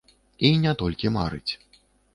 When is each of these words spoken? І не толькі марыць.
І 0.49 0.51
не 0.63 0.73
толькі 0.81 1.15
марыць. 1.21 1.51